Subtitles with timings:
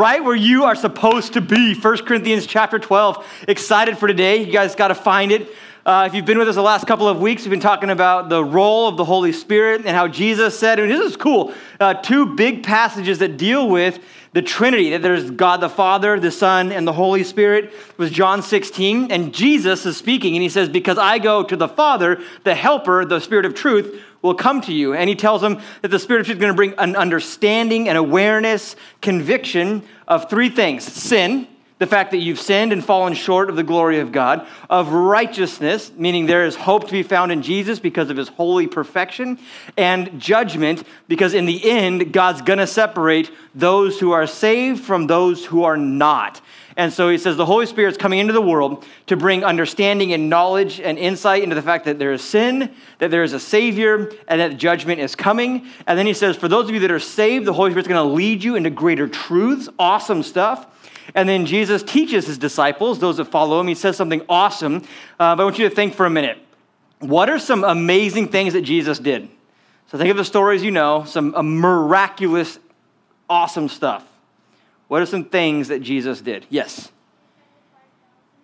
[0.00, 1.74] right where you are supposed to be.
[1.74, 3.44] 1 Corinthians chapter 12.
[3.48, 4.42] Excited for today.
[4.42, 5.54] You guys got to find it.
[5.84, 8.30] Uh, if you've been with us the last couple of weeks, we've been talking about
[8.30, 11.92] the role of the Holy Spirit and how Jesus said, and this is cool, uh,
[11.92, 13.98] two big passages that deal with
[14.32, 17.66] the Trinity, that there's God the Father, the Son, and the Holy Spirit.
[17.66, 21.56] It was John 16, and Jesus is speaking, and he says, Because I go to
[21.56, 24.94] the Father, the Helper, the Spirit of truth, will come to you.
[24.94, 27.88] And he tells them that the Spirit of truth is going to bring an understanding,
[27.88, 31.46] an awareness, conviction of three things sin,
[31.78, 35.90] the fact that you've sinned and fallen short of the glory of God, of righteousness,
[35.96, 39.38] meaning there is hope to be found in Jesus because of his holy perfection,
[39.78, 45.46] and judgment, because in the end, God's gonna separate those who are saved from those
[45.46, 46.42] who are not.
[46.80, 50.30] And so he says the Holy Spirit's coming into the world to bring understanding and
[50.30, 54.10] knowledge and insight into the fact that there is sin, that there is a Savior,
[54.26, 55.66] and that judgment is coming.
[55.86, 58.02] And then he says, for those of you that are saved, the Holy Spirit's gonna
[58.02, 60.88] lead you into greater truths, awesome stuff.
[61.14, 64.76] And then Jesus teaches his disciples, those that follow him, he says something awesome.
[65.18, 66.38] Uh, but I want you to think for a minute.
[67.00, 69.28] What are some amazing things that Jesus did?
[69.88, 72.58] So think of the stories you know, some miraculous,
[73.28, 74.09] awesome stuff.
[74.90, 76.44] What are some things that Jesus did?
[76.50, 76.90] Yes.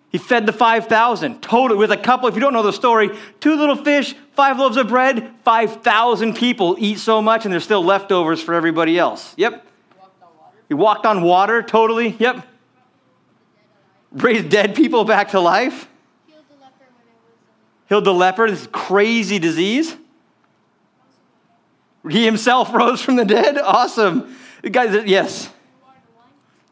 [0.09, 3.09] He fed the 5,000 totally with a couple, if you don't know the story,
[3.41, 7.83] two little fish, five loaves of bread, 5,000 people eat so much and there's still
[7.83, 9.33] leftovers for everybody else.
[9.37, 9.67] Yep.
[10.69, 12.15] He walked on water, totally.
[12.17, 12.47] Yep
[14.11, 15.87] raised dead people back to life.
[16.27, 19.95] Healed the leper um, Healed the leper, this crazy disease.
[22.09, 23.57] He himself rose from the dead.
[23.57, 24.35] Awesome.
[24.69, 25.49] Guys, yes.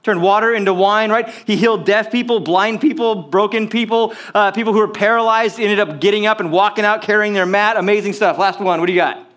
[0.06, 1.28] Turned water into wine, right?
[1.45, 6.00] He healed deaf people, blind people, broken people, uh, people who were paralyzed, ended up
[6.00, 7.75] getting up and walking out carrying their mat.
[7.75, 8.38] Amazing stuff.
[8.38, 8.80] Last one.
[8.80, 9.28] What do you got?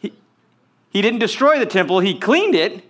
[0.00, 0.12] He,
[0.90, 2.82] he didn't destroy the temple, he cleaned it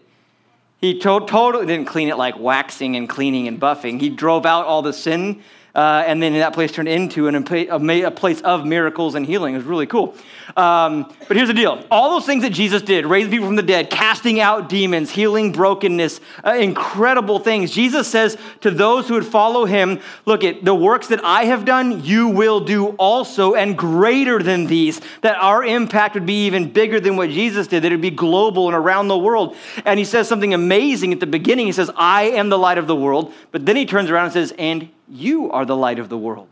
[0.83, 4.01] he to- totally didn't clean it like waxing and cleaning and buffing.
[4.01, 5.42] He drove out all the sin
[5.75, 9.55] uh, and then that place turned into an, a place of miracles and healing.
[9.55, 10.14] It was really cool.
[10.55, 13.63] Um, but here's the deal all those things that Jesus did, raising people from the
[13.63, 17.70] dead, casting out demons, healing brokenness, uh, incredible things.
[17.70, 21.64] Jesus says to those who would follow him, Look, at the works that I have
[21.64, 26.70] done, you will do also, and greater than these, that our impact would be even
[26.70, 29.57] bigger than what Jesus did, that it would be global and around the world.
[29.86, 31.64] And he says something amazing at the beginning.
[31.64, 33.33] He says, I am the light of the world.
[33.52, 36.48] But then he turns around and says, And you are the light of the world.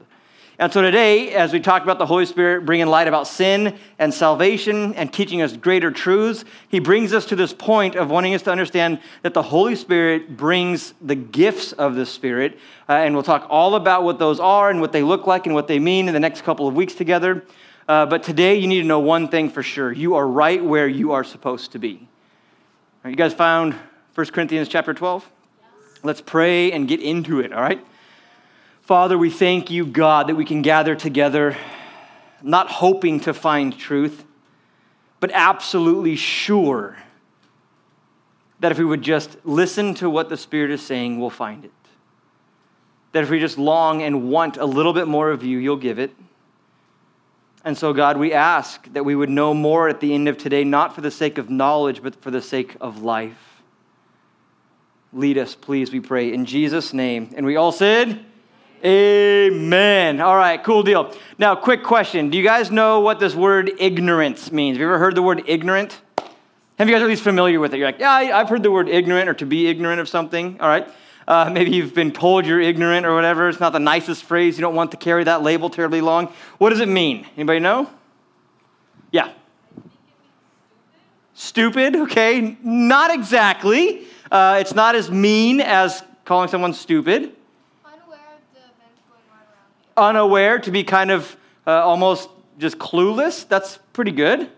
[0.61, 4.13] And so today, as we talk about the Holy Spirit bringing light about sin and
[4.13, 8.43] salvation and teaching us greater truths, he brings us to this point of wanting us
[8.43, 12.59] to understand that the Holy Spirit brings the gifts of the Spirit.
[12.91, 15.55] Uh, and we'll talk all about what those are and what they look like and
[15.55, 17.43] what they mean in the next couple of weeks together.
[17.89, 20.87] Uh, but today, you need to know one thing for sure you are right where
[20.87, 22.07] you are supposed to be.
[23.03, 23.75] Right, you guys found
[24.15, 25.27] 1 Corinthians chapter 12?
[25.27, 26.05] Yes.
[26.05, 27.83] Let's pray and get into it, all right?
[28.83, 31.57] Father, we thank you, God, that we can gather together,
[32.43, 34.25] not hoping to find truth,
[35.21, 36.97] but absolutely sure
[38.61, 41.73] that if we would just listen to what the Spirit is saying, we'll find it.
[43.13, 45.99] That if we just long and want a little bit more of you, you'll give
[45.99, 46.15] it.
[47.65, 50.65] And so, God, we ask that we would know more at the end of today,
[50.65, 53.63] not for the sake of knowledge, but for the sake of life.
[55.13, 57.31] Lead us, please, we pray, in Jesus' name.
[57.37, 58.25] And we all said,
[58.83, 60.23] Amen.
[60.23, 61.15] All right, cool deal.
[61.39, 62.31] Now, quick question.
[62.31, 64.77] Do you guys know what this word ignorance means?
[64.77, 66.01] Have you ever heard the word ignorant?
[66.79, 67.77] Have you guys at least familiar with it?
[67.77, 70.59] You're like, yeah, I've heard the word ignorant or to be ignorant of something.
[70.61, 70.89] All right.
[71.29, 73.51] Uh, maybe you've been told you're ignorant or whatever.
[73.51, 74.57] It's not the nicest phrase.
[74.57, 76.33] You don't want to carry that label terribly long.
[76.57, 77.27] What does it mean?
[77.37, 77.91] Anybody know?
[79.13, 79.31] Yeah.
[81.35, 82.57] Stupid, okay.
[82.63, 84.07] Not exactly.
[84.31, 87.37] Uh, it's not as mean as calling someone stupid
[90.01, 92.29] unaware, to be kind of uh, almost
[92.59, 93.47] just clueless.
[93.47, 94.49] That's pretty good.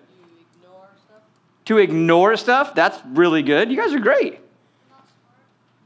[1.66, 3.70] To ignore stuff, that's really good.
[3.70, 4.40] You guys are great.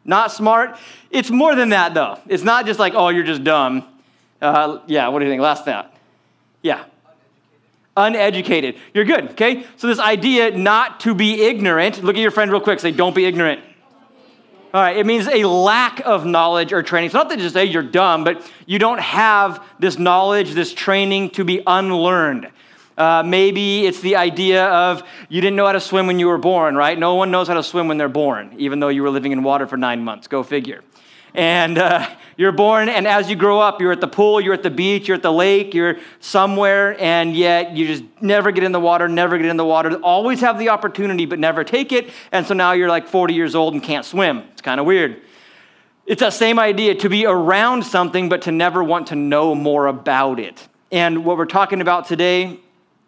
[0.06, 0.70] Not smart.
[0.70, 0.78] Not smart.
[1.10, 2.18] It's more than that, though.
[2.28, 3.86] It's not just like, oh, you're just dumb.
[4.40, 5.42] Uh, yeah, what do you think?
[5.42, 5.94] Last thought.
[6.62, 6.84] Yeah.
[7.96, 8.76] Uneducated.
[8.76, 8.80] Uneducated.
[8.94, 9.66] You're good, okay?
[9.76, 13.14] So, this idea not to be ignorant, look at your friend real quick, say, don't
[13.14, 13.60] be ignorant.
[14.84, 17.06] It means a lack of knowledge or training.
[17.06, 21.30] It's not that just say you're dumb, but you don't have this knowledge, this training
[21.30, 22.50] to be unlearned.
[22.98, 26.38] Uh, maybe it's the idea of you didn't know how to swim when you were
[26.38, 26.98] born, right?
[26.98, 29.42] No one knows how to swim when they're born, even though you were living in
[29.42, 30.28] water for nine months.
[30.28, 30.82] Go figure.
[31.36, 34.62] And uh, you're born, and as you grow up, you're at the pool, you're at
[34.62, 38.72] the beach, you're at the lake, you're somewhere, and yet you just never get in
[38.72, 39.94] the water, never get in the water.
[39.96, 42.08] Always have the opportunity, but never take it.
[42.32, 44.44] And so now you're like 40 years old and can't swim.
[44.52, 45.20] It's kind of weird.
[46.06, 49.88] It's that same idea to be around something, but to never want to know more
[49.88, 50.66] about it.
[50.90, 52.58] And what we're talking about today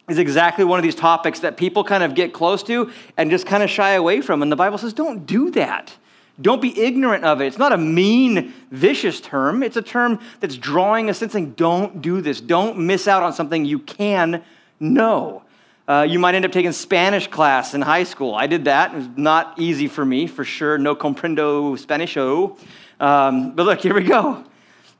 [0.06, 3.46] is exactly one of these topics that people kind of get close to and just
[3.46, 4.42] kind of shy away from.
[4.42, 5.96] And the Bible says, don't do that.
[6.40, 7.46] Don't be ignorant of it.
[7.46, 9.62] It's not a mean, vicious term.
[9.62, 12.40] It's a term that's drawing a sense saying, don't do this.
[12.40, 14.44] Don't miss out on something you can
[14.78, 15.42] know.
[15.88, 18.34] Uh, you might end up taking Spanish class in high school.
[18.34, 18.92] I did that.
[18.92, 20.78] It was not easy for me, for sure.
[20.78, 22.58] No comprendo Spanisho.
[23.00, 24.44] Um, but look, here we go.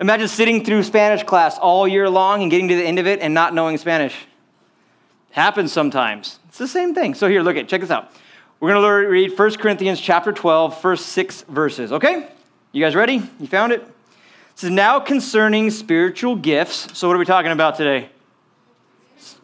[0.01, 3.21] Imagine sitting through Spanish class all year long and getting to the end of it
[3.21, 4.17] and not knowing Spanish.
[5.31, 6.39] Happens sometimes.
[6.49, 7.15] It's the same thing.
[7.15, 8.11] So here, look at, check this out.
[8.61, 11.93] We're going to read 1 Corinthians chapter 12, first six verses.
[11.93, 12.29] Okay?
[12.73, 13.23] You guys ready?
[13.39, 13.83] You found it?
[13.83, 13.89] It
[14.57, 16.99] says, now concerning spiritual gifts.
[16.99, 18.11] So what are we talking about today?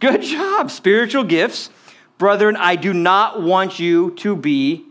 [0.01, 0.71] Good job.
[0.71, 1.71] Spiritual gifts.
[2.19, 4.85] Brethren, I do not want you to be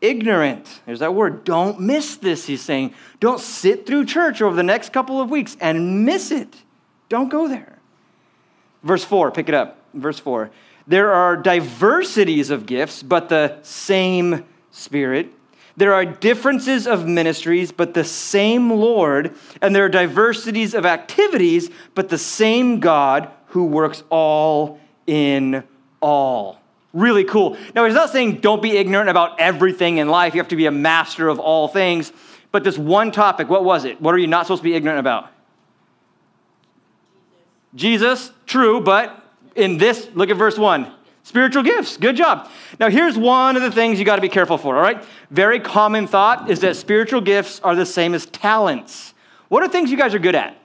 [0.00, 0.80] ignorant.
[0.86, 1.42] There's that word.
[1.42, 2.94] Don't miss this, he's saying.
[3.18, 6.54] Don't sit through church over the next couple of weeks and miss it.
[7.08, 7.78] Don't go there.
[8.84, 9.78] Verse 4, pick it up.
[9.92, 10.50] Verse 4.
[10.86, 15.32] There are diversities of gifts, but the same Spirit.
[15.76, 19.34] There are differences of ministries, but the same Lord.
[19.60, 25.64] And there are diversities of activities, but the same God who works all in
[26.00, 26.60] all
[26.96, 27.56] really cool.
[27.74, 30.34] Now, he's not saying don't be ignorant about everything in life.
[30.34, 32.12] You have to be a master of all things.
[32.50, 34.00] But this one topic, what was it?
[34.00, 35.30] What are you not supposed to be ignorant about?
[37.74, 39.22] Jesus, true, but
[39.56, 40.92] in this, look at verse 1.
[41.22, 42.48] Spiritual gifts, good job.
[42.78, 45.04] Now, here's one of the things you got to be careful for, all right?
[45.30, 49.12] Very common thought is that spiritual gifts are the same as talents.
[49.48, 50.56] What are things you guys are good at?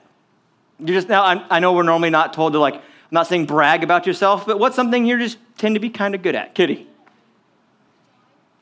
[0.78, 2.74] You just now, I, I know we're normally not told to like
[3.12, 6.14] I'm not saying brag about yourself, but what's something you just tend to be kind
[6.14, 6.54] of good at?
[6.54, 6.88] Kitty.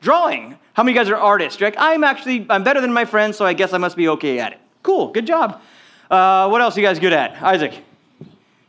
[0.01, 0.57] Drawing.
[0.73, 1.59] How many of you guys are artists?
[1.59, 4.07] You're like, I'm actually, I'm better than my friends, so I guess I must be
[4.09, 4.59] okay at it.
[4.83, 5.61] Cool, good job.
[6.09, 7.41] Uh, what else are you guys good at?
[7.41, 7.81] Isaac.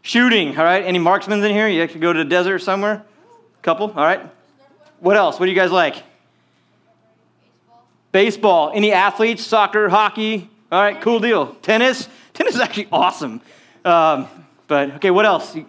[0.03, 0.85] Shooting, all right?
[0.85, 1.69] Any marksmen in here?
[1.69, 3.05] You actually go to the desert somewhere?
[3.63, 4.21] Couple, all right?
[4.99, 5.39] What else?
[5.39, 6.03] What do you guys like?
[8.11, 8.73] Baseball.
[8.75, 9.45] Any athletes?
[9.45, 10.51] Soccer, hockey?
[10.73, 11.55] All right, cool deal.
[11.63, 12.09] Tennis?
[12.35, 13.41] Tennis is actually awesome.
[13.85, 14.27] Um,
[14.67, 15.53] but okay, what else?
[15.53, 15.69] Video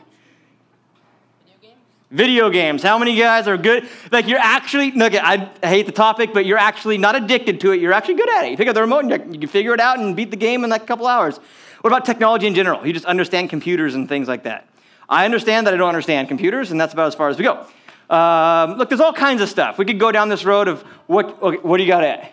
[1.62, 1.76] games.
[2.10, 2.84] Video games.
[2.84, 3.88] How many guys are good?
[4.12, 7.82] Like you're actually, look, I hate the topic, but you're actually not addicted to it.
[7.82, 8.52] You're actually good at it.
[8.52, 10.64] You pick up the remote and you can figure it out and beat the game
[10.64, 11.40] in like a couple hours.
[11.84, 12.88] What about technology in general?
[12.88, 14.70] You just understand computers and things like that.
[15.10, 17.68] I understand that I don't understand computers, and that's about as far as we go.
[18.10, 19.78] Um, look, there's all kinds of stuff.
[19.78, 22.32] We could go down this road of what, okay, what do you got at?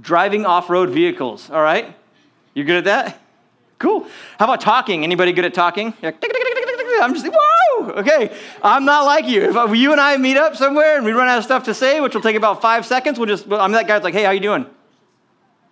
[0.00, 1.96] Driving off road vehicles, all right?
[2.54, 3.20] You good at that?
[3.78, 4.08] Cool.
[4.40, 5.04] How about talking?
[5.04, 5.94] Anybody good at talking?
[6.02, 8.36] I'm just like, whoa, okay.
[8.60, 9.56] I'm not like you.
[9.56, 12.00] If you and I meet up somewhere and we run out of stuff to say,
[12.00, 14.32] which will take about five seconds, we'll just, I'm that guy that's like, hey, how
[14.32, 14.66] you doing?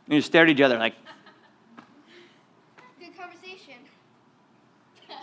[0.07, 0.95] And you stare at each other like.
[2.99, 3.75] Good conversation.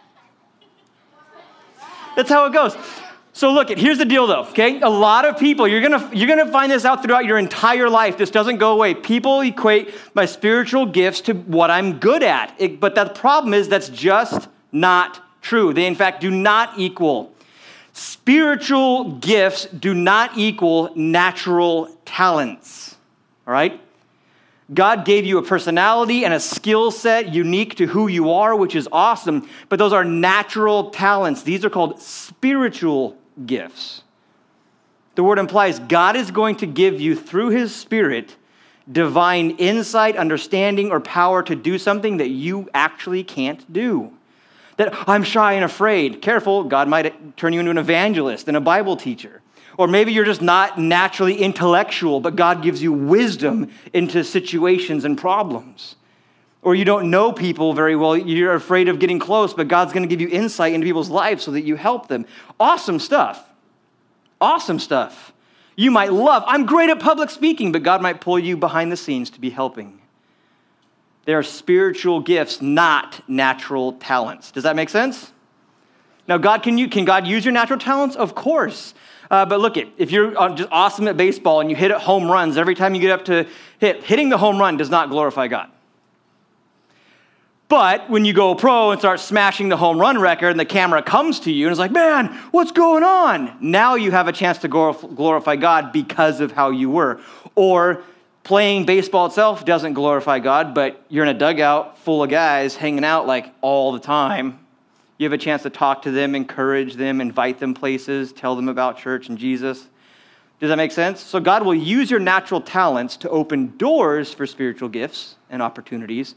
[2.15, 2.77] That's how it goes.
[3.35, 4.79] So look, here's the deal though, okay?
[4.81, 8.15] A lot of people, you're gonna, you're gonna find this out throughout your entire life.
[8.15, 8.93] This doesn't go away.
[8.93, 12.53] People equate my spiritual gifts to what I'm good at.
[12.59, 15.73] It, but the problem is that's just not true.
[15.73, 17.33] They, in fact, do not equal.
[17.93, 22.95] Spiritual gifts do not equal natural talents,
[23.47, 23.81] all right?
[24.73, 28.75] God gave you a personality and a skill set unique to who you are, which
[28.75, 31.43] is awesome, but those are natural talents.
[31.43, 34.03] These are called spiritual gifts.
[35.15, 38.35] The word implies God is going to give you, through His Spirit,
[38.91, 44.11] divine insight, understanding, or power to do something that you actually can't do.
[44.77, 46.21] That I'm shy and afraid.
[46.21, 49.42] Careful, God might turn you into an evangelist and a Bible teacher.
[49.77, 55.17] Or maybe you're just not naturally intellectual, but God gives you wisdom into situations and
[55.17, 55.95] problems.
[56.61, 60.05] Or you don't know people very well, you're afraid of getting close, but God's to
[60.05, 62.25] give you insight into people's lives so that you help them.
[62.59, 63.49] Awesome stuff.
[64.39, 65.33] Awesome stuff.
[65.75, 68.97] You might love, I'm great at public speaking, but God might pull you behind the
[68.97, 69.99] scenes to be helping.
[71.25, 74.51] They are spiritual gifts, not natural talents.
[74.51, 75.31] Does that make sense?
[76.27, 78.15] Now, God, can, you, can God use your natural talents?
[78.15, 78.93] Of course.
[79.31, 82.01] Uh, but look, it if you're uh, just awesome at baseball and you hit at
[82.01, 83.47] home runs every time you get up to
[83.79, 85.69] hit, hitting the home run does not glorify God.
[87.69, 91.01] But when you go pro and start smashing the home run record and the camera
[91.01, 93.57] comes to you and it's like, man, what's going on?
[93.61, 97.19] Now you have a chance to glorify God because of how you were.
[97.55, 98.03] Or
[98.43, 103.03] playing baseball itself doesn't glorify God, but you're in a dugout full of guys hanging
[103.03, 104.59] out like all the time.
[105.17, 108.67] You have a chance to talk to them, encourage them, invite them places, tell them
[108.67, 109.87] about church and Jesus.
[110.59, 111.19] Does that make sense?
[111.21, 116.35] So God will use your natural talents to open doors for spiritual gifts and opportunities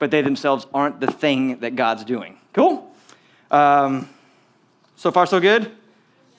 [0.00, 2.36] but they themselves aren't the thing that God's doing.
[2.52, 2.90] Cool?
[3.52, 4.08] Um,
[4.96, 5.70] so far, so good?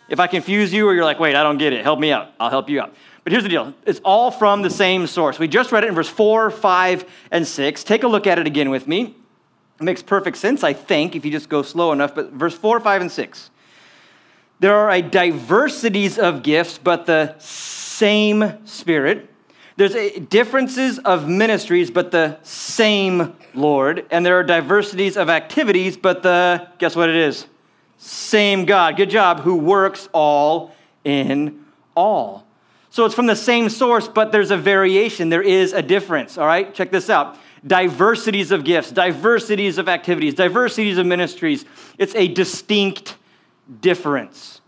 [0.09, 2.33] If I confuse you or you're like, wait, I don't get it, help me out.
[2.39, 2.93] I'll help you out.
[3.23, 5.39] But here's the deal it's all from the same source.
[5.39, 7.83] We just read it in verse 4, 5, and 6.
[7.85, 9.15] Take a look at it again with me.
[9.81, 12.13] Makes perfect sense, I think, if you just go slow enough.
[12.13, 13.49] But verse 4, 5, and 6.
[14.59, 19.27] There are a diversities of gifts, but the same Spirit.
[19.77, 19.95] There's
[20.27, 24.05] differences of ministries, but the same Lord.
[24.11, 27.47] And there are diversities of activities, but the, guess what it is?
[27.97, 28.97] Same God.
[28.97, 32.45] Good job, who works all in all.
[32.91, 35.29] So it's from the same source, but there's a variation.
[35.29, 36.37] There is a difference.
[36.37, 41.65] All right, check this out diversities of gifts, diversities of activities, diversities of ministries.
[41.97, 43.17] It's a distinct
[43.81, 44.61] difference.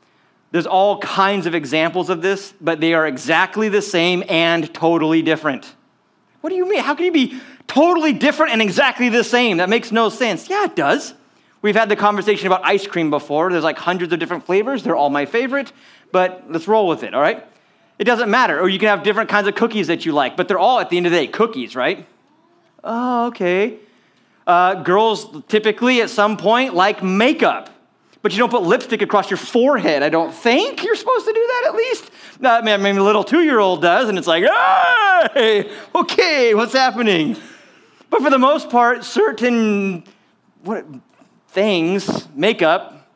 [0.52, 5.24] There's all kinds of examples of this, but they are exactly the same and totally
[5.24, 5.74] different.
[6.42, 6.84] What do you mean?
[6.84, 9.58] How can you be totally different and exactly the same?
[9.58, 10.50] That makes no sense.
[10.50, 11.16] Yeah, it does.
[11.64, 13.50] We've had the conversation about ice cream before.
[13.50, 14.84] There's like hundreds of different flavors.
[14.84, 15.72] They're all my favorite,
[16.12, 17.48] but let's roll with it, all right?
[17.98, 18.60] It doesn't matter.
[18.60, 20.90] Or you can have different kinds of cookies that you like, but they're all, at
[20.90, 22.06] the end of the day, cookies, right?
[22.84, 23.78] Oh, okay.
[24.46, 27.70] Uh, girls typically at some point like makeup
[28.24, 30.02] but you don't put lipstick across your forehead.
[30.02, 32.10] I don't think you're supposed to do that at least.
[32.42, 34.46] I mean, maybe a little two year old does, and it's like,
[35.34, 37.36] hey, okay, what's happening?
[38.10, 40.06] But for the most part, certain
[40.64, 40.86] what,
[41.50, 43.10] things, makeup,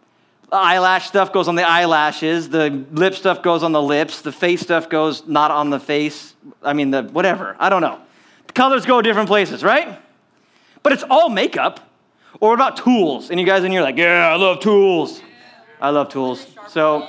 [0.52, 4.60] eyelash stuff goes on the eyelashes, the lip stuff goes on the lips, the face
[4.60, 6.36] stuff goes not on the face.
[6.62, 7.56] I mean, the whatever.
[7.60, 8.02] I don't know.
[8.58, 10.00] Colors go different places, right?
[10.82, 11.80] But it's all makeup.
[12.40, 13.30] Or what about tools?
[13.30, 15.22] And you guys in here like, yeah, I love tools.
[15.80, 16.48] I love tools.
[16.68, 17.08] So,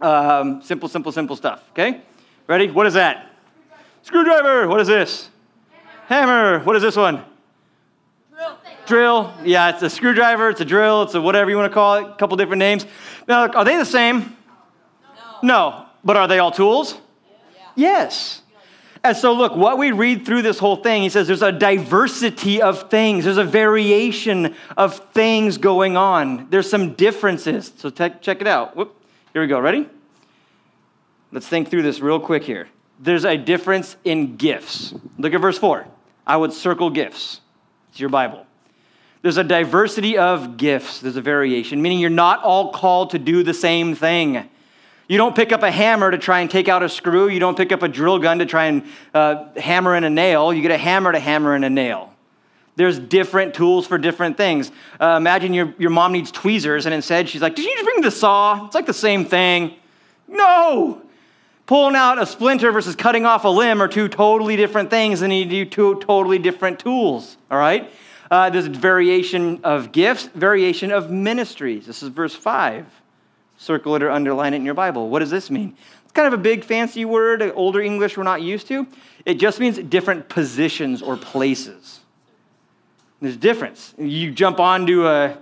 [0.00, 1.62] um, simple, simple, simple stuff.
[1.70, 2.00] Okay?
[2.48, 2.72] Ready?
[2.72, 3.30] What is that?
[4.02, 4.66] Screwdriver.
[4.66, 5.28] What is this?
[6.08, 6.58] Hammer.
[6.64, 7.22] What is this one?
[8.34, 8.56] Drill.
[8.86, 9.34] Drill.
[9.44, 10.50] Yeah, it's a screwdriver.
[10.50, 11.02] It's a drill.
[11.02, 12.04] It's a whatever you want to call it.
[12.06, 12.84] A couple different names.
[13.28, 14.36] Now, are they the same?
[15.42, 15.54] No.
[15.54, 15.86] No.
[16.02, 16.98] But are they all tools?
[17.76, 18.42] Yes.
[19.04, 22.60] And so, look, what we read through this whole thing, he says there's a diversity
[22.60, 26.48] of things, there's a variation of things going on.
[26.50, 27.72] There's some differences.
[27.76, 28.76] So, te- check it out.
[28.76, 28.94] Whoop.
[29.32, 29.60] Here we go.
[29.60, 29.88] Ready?
[31.30, 32.68] Let's think through this real quick here.
[32.98, 34.94] There's a difference in gifts.
[35.18, 35.86] Look at verse 4.
[36.26, 37.40] I would circle gifts.
[37.90, 38.46] It's your Bible.
[39.22, 43.42] There's a diversity of gifts, there's a variation, meaning you're not all called to do
[43.42, 44.48] the same thing.
[45.08, 47.28] You don't pick up a hammer to try and take out a screw.
[47.28, 48.84] You don't pick up a drill gun to try and
[49.14, 50.52] uh, hammer in a nail.
[50.52, 52.12] You get a hammer to hammer in a nail.
[52.76, 54.70] There's different tools for different things.
[55.00, 58.02] Uh, imagine your, your mom needs tweezers, and instead she's like, Did you just bring
[58.02, 58.66] the saw?
[58.66, 59.74] It's like the same thing.
[60.28, 61.02] No!
[61.64, 65.32] Pulling out a splinter versus cutting off a limb are two totally different things, and
[65.32, 67.90] you need two totally different tools, all right?
[68.30, 71.86] Uh, there's variation of gifts, variation of ministries.
[71.86, 72.86] This is verse 5
[73.58, 75.10] circle it or underline it in your Bible.
[75.10, 75.76] What does this mean?
[76.04, 78.86] It's kind of a big fancy word, older English we're not used to.
[79.26, 82.00] It just means different positions or places.
[83.20, 83.94] There's difference.
[83.98, 85.36] You jump onto a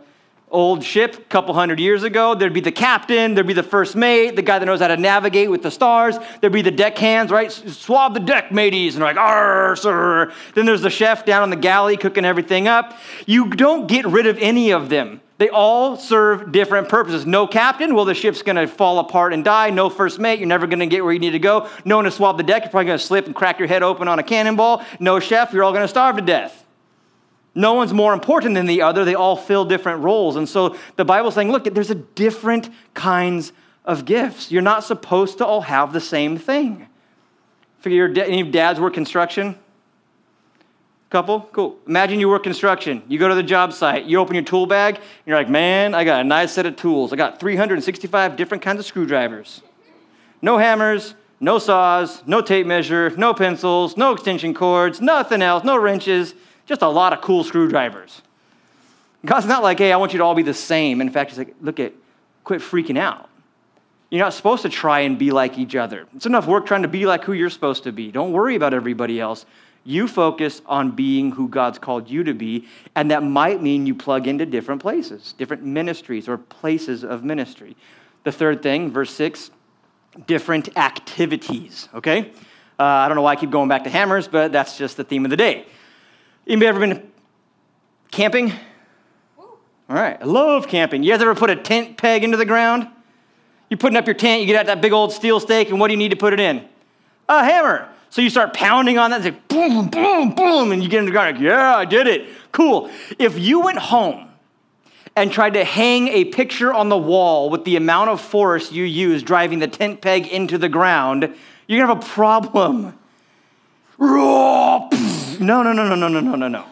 [0.56, 3.94] old ship a couple hundred years ago, there'd be the captain, there'd be the first
[3.94, 6.96] mate, the guy that knows how to navigate with the stars, there'd be the deck
[6.96, 7.52] hands, right?
[7.52, 10.32] Swab the deck, mateys, and they're like, arr, sir.
[10.54, 12.98] Then there's the chef down on the galley cooking everything up.
[13.26, 15.20] You don't get rid of any of them.
[15.38, 17.26] They all serve different purposes.
[17.26, 19.68] No captain, well, the ship's gonna fall apart and die.
[19.68, 21.68] No first mate, you're never gonna get where you need to go.
[21.84, 24.08] No one to swab the deck, you're probably gonna slip and crack your head open
[24.08, 24.82] on a cannonball.
[24.98, 26.65] No chef, you're all gonna starve to death.
[27.56, 29.06] No one's more important than the other.
[29.06, 30.36] They all fill different roles.
[30.36, 33.52] And so the Bible's saying, look, there's a different kinds
[33.86, 34.52] of gifts.
[34.52, 36.86] You're not supposed to all have the same thing.
[37.78, 39.58] Figure any dads work construction?
[41.08, 41.48] Couple?
[41.52, 41.78] Cool.
[41.86, 43.02] Imagine you work construction.
[43.08, 45.94] You go to the job site, you open your tool bag, and you're like, man,
[45.94, 47.10] I got a nice set of tools.
[47.10, 49.62] I got 365 different kinds of screwdrivers.
[50.42, 55.78] No hammers, no saws, no tape measure, no pencils, no extension cords, nothing else, no
[55.78, 56.34] wrenches,
[56.66, 58.22] just a lot of cool screwdrivers.
[59.24, 61.00] God's not like, hey, I want you to all be the same.
[61.00, 61.92] In fact, He's like, look at,
[62.44, 63.28] quit freaking out.
[64.10, 66.06] You're not supposed to try and be like each other.
[66.14, 68.12] It's enough work trying to be like who you're supposed to be.
[68.12, 69.46] Don't worry about everybody else.
[69.84, 73.94] You focus on being who God's called you to be, and that might mean you
[73.94, 77.76] plug into different places, different ministries or places of ministry.
[78.24, 79.50] The third thing, verse 6,
[80.26, 82.32] different activities, okay?
[82.78, 85.04] Uh, I don't know why I keep going back to hammers, but that's just the
[85.04, 85.66] theme of the day.
[86.46, 87.12] Anybody ever been
[88.12, 88.52] camping?
[89.38, 91.02] All right, I love camping.
[91.02, 92.88] You guys ever put a tent peg into the ground?
[93.68, 95.88] You're putting up your tent, you get out that big old steel stake, and what
[95.88, 96.64] do you need to put it in?
[97.28, 97.88] A hammer.
[98.10, 101.06] So you start pounding on that, and like boom, boom, boom, and you get in
[101.06, 102.28] the ground, like, yeah, I did it.
[102.52, 102.90] Cool.
[103.18, 104.28] If you went home
[105.16, 108.84] and tried to hang a picture on the wall with the amount of force you
[108.84, 111.34] use driving the tent peg into the ground,
[111.66, 112.96] you're gonna have a problem.
[115.40, 116.64] No, no, no, no, no, no, no, no, no.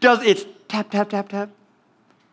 [0.00, 1.50] Does it's tap, tap, tap, tap.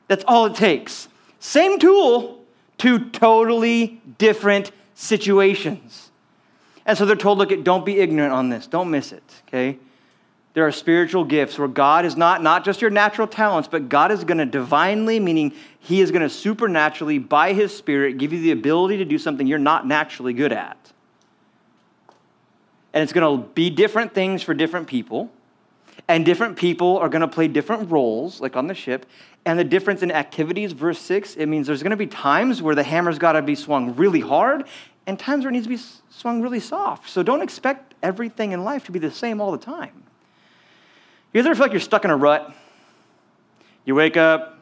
[0.07, 1.09] That's all it takes.
[1.39, 2.39] Same tool,
[2.77, 6.11] two totally different situations.
[6.85, 8.65] And so they're told, look, don't be ignorant on this.
[8.67, 9.77] Don't miss it, okay?
[10.53, 14.11] There are spiritual gifts where God is not, not just your natural talents, but God
[14.11, 18.41] is going to divinely, meaning He is going to supernaturally, by His Spirit, give you
[18.41, 20.77] the ability to do something you're not naturally good at.
[22.97, 25.29] And it's going to be different things for different people.
[26.07, 29.05] And different people are going to play different roles, like on the ship.
[29.45, 32.73] And the difference in activities, verse 6, it means there's going to be times where
[32.73, 34.63] the hammer's got to be swung really hard
[35.05, 37.07] and times where it needs to be swung really soft.
[37.11, 40.01] So don't expect everything in life to be the same all the time.
[41.33, 42.51] You ever feel like you're stuck in a rut?
[43.85, 44.57] You wake up,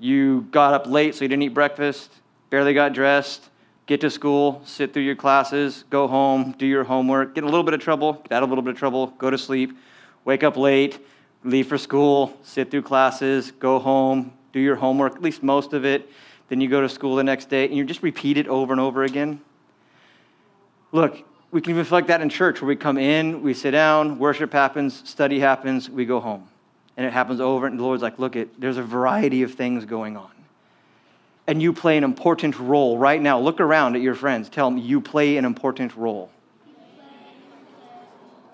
[0.00, 2.10] you got up late so you didn't eat breakfast,
[2.48, 3.50] barely got dressed,
[3.88, 7.64] get to school, sit through your classes, go home, do your homework, get a little
[7.64, 9.76] bit of trouble, get out a little bit of trouble, go to sleep,
[10.26, 10.98] wake up late,
[11.42, 15.86] leave for school, sit through classes, go home, do your homework, at least most of
[15.86, 16.10] it.
[16.50, 18.80] Then you go to school the next day, and you just repeat it over and
[18.80, 19.40] over again.
[20.92, 23.70] Look, we can even feel like that in church where we come in, we sit
[23.70, 26.46] down, worship happens, study happens, we go home.
[26.98, 29.86] And it happens over, and the Lord's like, look, it, there's a variety of things
[29.86, 30.30] going on.
[31.48, 33.40] And you play an important role right now.
[33.40, 34.48] Look around at your friends.
[34.50, 36.30] Tell them you play an important role.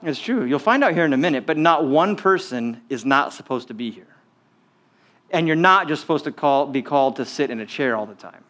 [0.05, 0.45] It's true.
[0.45, 3.75] You'll find out here in a minute, but not one person is not supposed to
[3.75, 4.07] be here.
[5.31, 8.07] And you're not just supposed to call, be called to sit in a chair all
[8.07, 8.45] the time.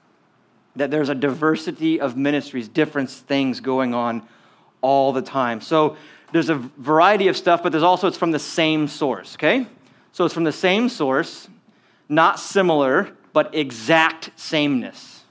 [0.76, 4.28] That there's a diversity of ministries, different things going on
[4.82, 5.62] all the time.
[5.62, 5.96] So
[6.32, 9.66] there's a variety of stuff, but there's also, it's from the same source, okay?
[10.12, 11.48] So it's from the same source,
[12.08, 15.22] not similar, but exact sameness.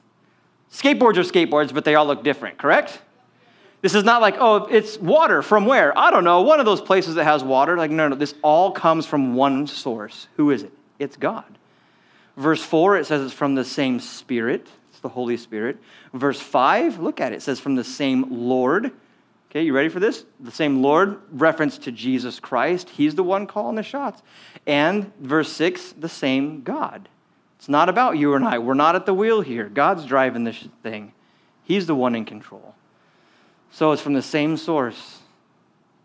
[0.71, 3.01] Skateboards are skateboards, but they all look different, correct?
[3.81, 5.97] This is not like, oh, it's water from where?
[5.97, 7.75] I don't know, one of those places that has water.
[7.75, 10.27] Like, no, no, this all comes from one source.
[10.37, 10.71] Who is it?
[10.99, 11.45] It's God.
[12.37, 15.77] Verse 4, it says it's from the same Spirit, it's the Holy Spirit.
[16.13, 18.91] Verse 5, look at it, it says from the same Lord.
[19.49, 20.25] Okay, you ready for this?
[20.39, 22.89] The same Lord, reference to Jesus Christ.
[22.89, 24.23] He's the one calling the shots.
[24.65, 27.07] And verse 6, the same God.
[27.63, 28.59] It's not about you and I.
[28.59, 29.69] We're not at the wheel here.
[29.69, 31.13] God's driving this thing,
[31.63, 32.75] He's the one in control.
[33.71, 35.19] So it's from the same source.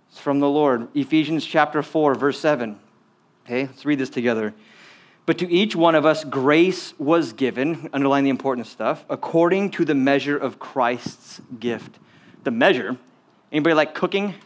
[0.08, 0.86] It's from the Lord.
[0.94, 2.78] Ephesians chapter 4, verse 7.
[3.44, 4.54] Okay, let's read this together.
[5.26, 9.84] But to each one of us, grace was given, underline the important stuff, according to
[9.84, 11.98] the measure of Christ's gift.
[12.44, 12.96] The measure.
[13.50, 14.36] Anybody like cooking?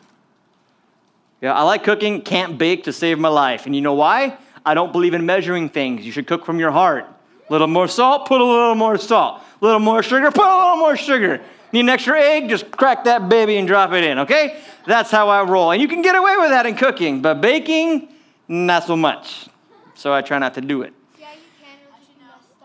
[1.42, 3.66] Yeah, I like cooking, can't bake to save my life.
[3.66, 4.38] And you know why?
[4.64, 6.05] I don't believe in measuring things.
[6.05, 7.07] You should cook from your heart.
[7.48, 9.42] A little more salt, put a little more salt.
[9.61, 11.40] A little more sugar, put a little more sugar.
[11.72, 12.48] Need an extra egg?
[12.48, 14.61] Just crack that baby and drop it in, okay?
[14.87, 15.70] That's how I roll.
[15.70, 18.09] And you can get away with that in cooking, but baking,
[18.48, 19.48] not so much.
[19.94, 20.92] So I try not to do it.
[21.18, 21.79] Yeah, you can.
[21.81, 21.98] It'll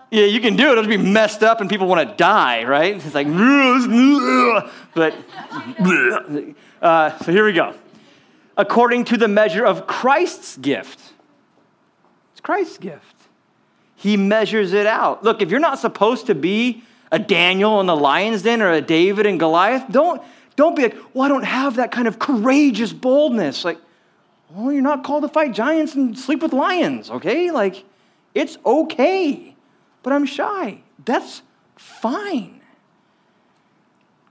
[0.10, 0.18] be.
[0.18, 0.78] Yeah, you can do it.
[0.78, 2.96] It'll be messed up and people want to die, right?
[2.96, 3.28] It's like,
[4.96, 5.16] but,
[6.82, 7.76] uh, so here we go.
[8.58, 11.14] According to the measure of Christ's gift.
[12.48, 13.28] Christ's gift.
[13.98, 15.22] He measures it out.
[15.22, 16.82] Look, if you're not supposed to be
[17.12, 20.22] a Daniel in the lion's den or a David and Goliath, don't,
[20.56, 23.66] don't be like, well, I don't have that kind of courageous boldness.
[23.66, 23.80] Like,
[24.50, 27.52] well, you're not called to fight giants and sleep with lions, okay?
[27.52, 27.84] Like,
[28.34, 29.54] it's okay,
[30.02, 30.80] but I'm shy.
[31.04, 31.42] That's
[31.76, 32.62] fine.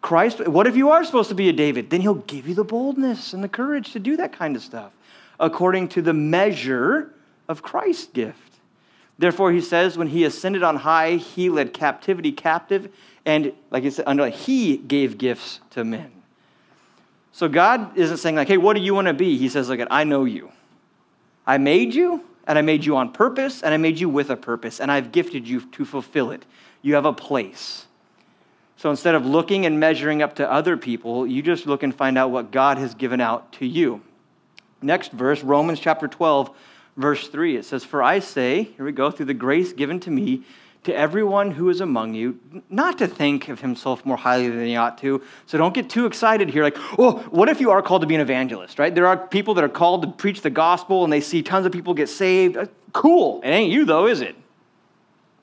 [0.01, 1.91] Christ, what if you are supposed to be a David?
[1.91, 4.93] Then he'll give you the boldness and the courage to do that kind of stuff
[5.39, 7.13] according to the measure
[7.49, 8.55] of Christ's gift.
[9.19, 12.93] Therefore, he says, when he ascended on high, he led captivity captive,
[13.25, 16.13] and like he said, he gave gifts to men.
[17.33, 19.37] So God isn't saying, like, hey, what do you want to be?
[19.37, 20.51] He says, look, I know you.
[21.47, 24.37] I made you, and I made you on purpose, and I made you with a
[24.37, 26.45] purpose, and I've gifted you to fulfill it.
[26.83, 27.87] You have a place.
[28.77, 32.19] So instead of looking and measuring up to other people, you just look and find
[32.19, 34.03] out what God has given out to you.
[34.83, 36.51] Next verse, Romans chapter 12,
[36.97, 37.57] verse 3.
[37.57, 40.43] It says, For I say, here we go, through the grace given to me,
[40.85, 42.39] to everyone who is among you,
[42.71, 45.21] not to think of himself more highly than he ought to.
[45.47, 46.63] So don't get too excited here.
[46.63, 48.95] Like, oh, what if you are called to be an evangelist, right?
[48.95, 51.73] There are people that are called to preach the gospel and they see tons of
[51.73, 52.57] people get saved.
[52.57, 53.43] Uh, cool.
[53.43, 54.37] It ain't you, though, is it?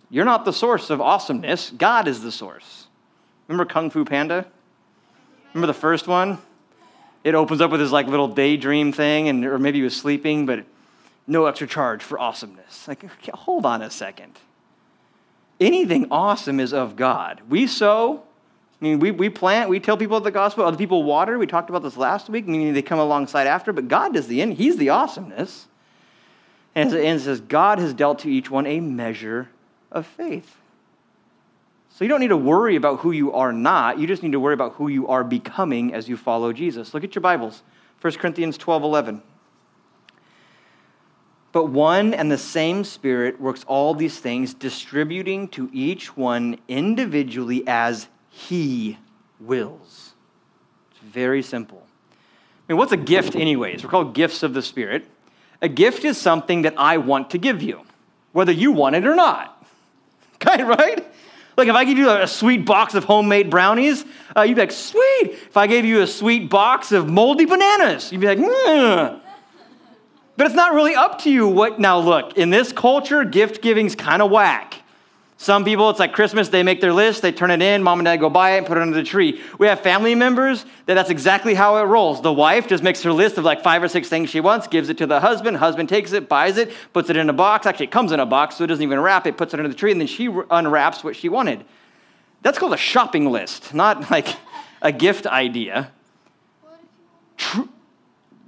[0.09, 1.71] You're not the source of awesomeness.
[1.71, 2.87] God is the source.
[3.47, 4.45] Remember Kung Fu Panda?
[5.53, 6.37] Remember the first one?
[7.25, 10.45] It opens up with his like little daydream thing, and or maybe he was sleeping,
[10.45, 10.65] but
[11.27, 12.87] no extra charge for awesomeness.
[12.87, 14.39] Like, hold on a second
[15.59, 17.41] anything awesome is of God.
[17.49, 18.23] We sow,
[18.81, 21.37] I mean, we, we plant, we tell people the gospel, other people water.
[21.37, 24.41] We talked about this last week, meaning they come alongside after, but God does the
[24.41, 24.53] end.
[24.53, 25.67] He's the awesomeness.
[26.75, 29.49] And as it says, God has dealt to each one a measure
[29.91, 30.55] of faith.
[31.89, 33.99] So you don't need to worry about who you are not.
[33.99, 36.93] You just need to worry about who you are becoming as you follow Jesus.
[36.95, 37.61] Look at your Bibles.
[38.01, 39.21] 1 Corinthians 12 11.
[41.53, 47.63] But one and the same Spirit works all these things, distributing to each one individually
[47.67, 48.97] as He
[49.39, 50.15] wills.
[50.91, 51.83] It's very simple.
[52.11, 53.83] I mean, what's a gift, anyways?
[53.83, 55.05] We're called gifts of the Spirit.
[55.61, 57.81] A gift is something that I want to give you,
[58.31, 59.51] whether you want it or not.
[60.45, 61.07] Okay, right?
[61.55, 64.03] Like if I give you a sweet box of homemade brownies,
[64.35, 65.29] uh, you'd be like, sweet.
[65.29, 69.22] If I gave you a sweet box of moldy bananas, you'd be like, hmm.
[70.35, 71.79] But it's not really up to you what.
[71.79, 74.79] Now, look, in this culture, gift giving's kind of whack.
[75.37, 78.05] Some people, it's like Christmas, they make their list, they turn it in, mom and
[78.05, 79.41] dad go buy it and put it under the tree.
[79.59, 82.21] We have family members that that's exactly how it rolls.
[82.21, 84.87] The wife just makes her list of like five or six things she wants, gives
[84.87, 87.65] it to the husband, husband takes it, buys it, puts it in a box.
[87.65, 89.67] Actually, it comes in a box, so it doesn't even wrap it, puts it under
[89.67, 91.65] the tree, and then she unwraps what she wanted.
[92.41, 94.27] That's called a shopping list, not like
[94.81, 95.91] a gift idea.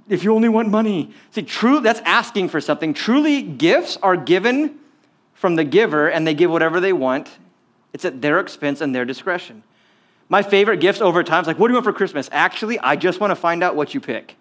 [0.08, 1.12] If you only want money.
[1.32, 2.94] See, true, that's asking for something.
[2.94, 4.78] Truly, gifts are given
[5.34, 7.28] from the giver and they give whatever they want.
[7.92, 9.62] It's at their expense and their discretion.
[10.28, 12.28] My favorite gifts over time is like, what do you want for Christmas?
[12.32, 14.36] Actually, I just want to find out what you pick.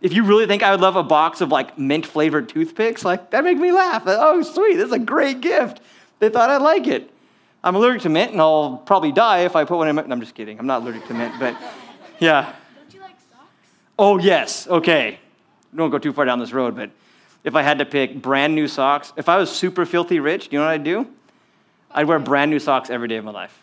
[0.00, 3.30] If you really think I would love a box of like mint flavored toothpicks, like
[3.30, 4.02] that makes me laugh.
[4.06, 5.80] Oh, sweet, this is a great gift.
[6.20, 7.10] They thought I'd like it.
[7.62, 10.02] I'm allergic to mint and I'll probably die if I put one in my.
[10.02, 10.58] I'm just kidding.
[10.58, 11.56] I'm not allergic to mint, but
[12.18, 12.54] yeah.
[14.00, 14.66] Oh, yes.
[14.66, 15.18] Okay.
[15.76, 16.90] Don't go too far down this road, but
[17.44, 20.56] if I had to pick brand new socks, if I was super filthy rich, do
[20.56, 21.06] you know what I'd do?
[21.90, 23.62] I'd wear brand new socks every day of my life.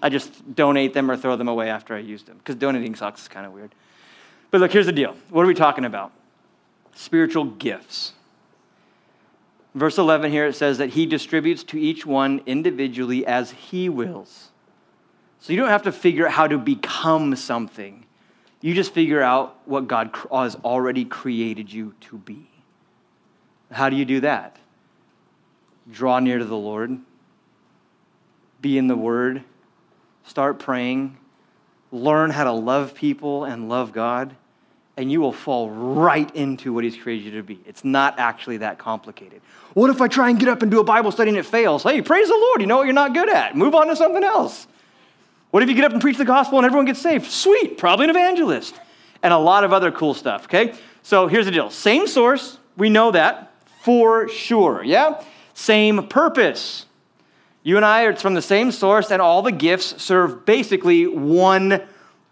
[0.00, 3.20] I just donate them or throw them away after I use them because donating socks
[3.20, 3.74] is kind of weird.
[4.50, 5.14] But look, here's the deal.
[5.28, 6.10] What are we talking about?
[6.94, 8.14] Spiritual gifts.
[9.74, 14.48] Verse 11 here it says that he distributes to each one individually as he wills.
[15.38, 18.06] So you don't have to figure out how to become something.
[18.60, 22.48] You just figure out what God has already created you to be.
[23.70, 24.56] How do you do that?
[25.90, 26.98] Draw near to the Lord,
[28.60, 29.42] be in the Word,
[30.24, 31.16] start praying,
[31.90, 34.36] learn how to love people and love God,
[34.96, 37.60] and you will fall right into what He's created you to be.
[37.64, 39.40] It's not actually that complicated.
[39.72, 41.82] What if I try and get up and do a Bible study and it fails?
[41.82, 42.60] Hey, praise the Lord.
[42.60, 43.56] You know what you're not good at.
[43.56, 44.66] Move on to something else.
[45.50, 47.30] What if you get up and preach the gospel and everyone gets saved?
[47.30, 48.78] Sweet, probably an evangelist.
[49.22, 50.74] And a lot of other cool stuff, okay?
[51.02, 55.22] So here's the deal same source, we know that for sure, yeah?
[55.54, 56.86] Same purpose.
[57.62, 61.82] You and I, it's from the same source, and all the gifts serve basically one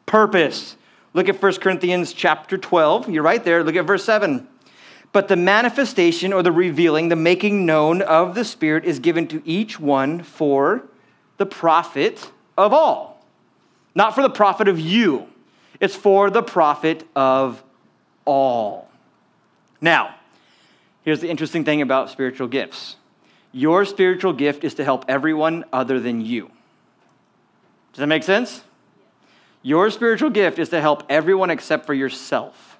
[0.06, 0.76] purpose.
[1.12, 3.10] Look at 1 Corinthians chapter 12.
[3.10, 3.62] You're right there.
[3.62, 4.46] Look at verse 7.
[5.12, 9.42] But the manifestation or the revealing, the making known of the Spirit is given to
[9.44, 10.86] each one for
[11.38, 13.07] the profit of all.
[13.94, 15.26] Not for the profit of you,
[15.80, 17.62] it's for the profit of
[18.24, 18.90] all.
[19.80, 20.14] Now,
[21.02, 22.96] here's the interesting thing about spiritual gifts
[23.52, 26.50] your spiritual gift is to help everyone other than you.
[27.92, 28.62] Does that make sense?
[29.62, 32.77] Your spiritual gift is to help everyone except for yourself.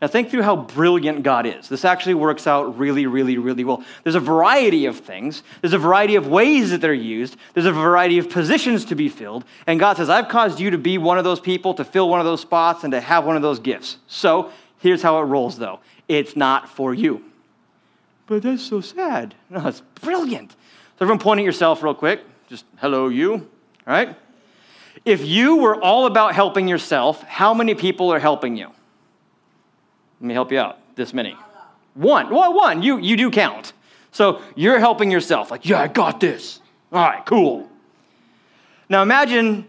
[0.00, 1.68] Now, think through how brilliant God is.
[1.68, 3.84] This actually works out really, really, really well.
[4.02, 7.72] There's a variety of things, there's a variety of ways that they're used, there's a
[7.72, 9.44] variety of positions to be filled.
[9.66, 12.18] And God says, I've caused you to be one of those people, to fill one
[12.18, 13.98] of those spots, and to have one of those gifts.
[14.06, 17.22] So, here's how it rolls, though it's not for you.
[18.26, 19.34] But that's so sad.
[19.50, 20.52] No, it's brilliant.
[20.52, 20.56] So,
[21.02, 22.22] everyone point at yourself real quick.
[22.48, 23.34] Just hello, you.
[23.34, 23.48] All
[23.86, 24.16] right?
[25.04, 28.70] If you were all about helping yourself, how many people are helping you?
[30.20, 30.78] Let me help you out.
[30.96, 31.36] This many.
[31.94, 32.30] One.
[32.30, 32.82] Well, one.
[32.82, 33.72] You, you do count.
[34.12, 35.50] So you're helping yourself.
[35.50, 36.60] Like, yeah, I got this.
[36.92, 37.68] All right, cool.
[38.88, 39.66] Now imagine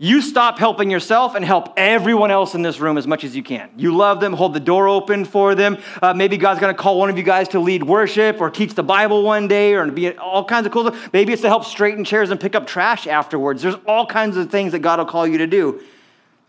[0.00, 3.42] you stop helping yourself and help everyone else in this room as much as you
[3.42, 3.68] can.
[3.76, 5.76] You love them, hold the door open for them.
[6.00, 8.74] Uh, maybe God's going to call one of you guys to lead worship or teach
[8.74, 11.12] the Bible one day or be all kinds of cool stuff.
[11.12, 13.60] Maybe it's to help straighten chairs and pick up trash afterwards.
[13.60, 15.82] There's all kinds of things that God will call you to do,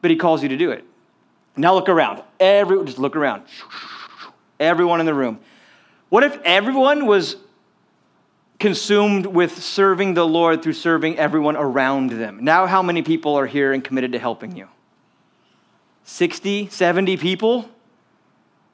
[0.02, 0.86] but He calls you to do it.
[1.60, 2.24] Now look around.
[2.40, 3.44] Every, just look around.
[4.60, 5.40] Everyone in the room.
[6.10, 7.36] What if everyone was
[8.60, 12.44] consumed with serving the Lord through serving everyone around them.
[12.44, 14.68] Now, how many people are here and committed to helping you?
[16.04, 17.70] 60, 70 people?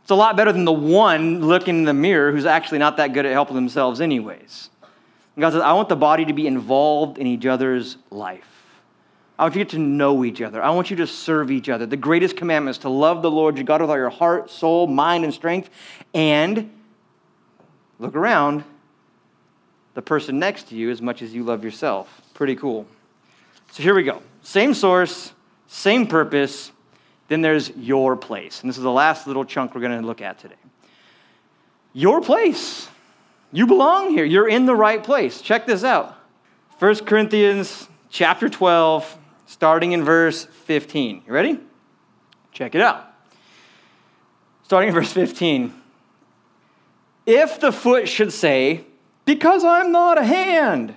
[0.01, 3.13] It's a lot better than the one looking in the mirror who's actually not that
[3.13, 4.69] good at helping themselves, anyways.
[5.35, 8.54] And God says, I want the body to be involved in each other's life.
[9.37, 10.63] I want you to get to know each other.
[10.63, 11.85] I want you to serve each other.
[11.85, 14.87] The greatest commandment is to love the Lord your God with all your heart, soul,
[14.87, 15.69] mind, and strength,
[16.13, 16.71] and
[17.99, 18.63] look around
[19.93, 22.21] the person next to you as much as you love yourself.
[22.33, 22.87] Pretty cool.
[23.71, 24.21] So here we go.
[24.41, 25.33] Same source,
[25.67, 26.71] same purpose.
[27.27, 28.61] Then there's your place.
[28.61, 30.55] And this is the last little chunk we're going to look at today.
[31.91, 32.87] Your place.
[33.51, 34.25] You belong here.
[34.25, 35.41] You're in the right place.
[35.41, 36.15] Check this out.
[36.79, 41.23] 1 Corinthians chapter 12, starting in verse 15.
[41.27, 41.59] You ready?
[42.51, 43.11] Check it out.
[44.63, 45.73] Starting in verse 15.
[47.25, 48.85] If the foot should say,
[49.25, 50.95] because I'm not a hand.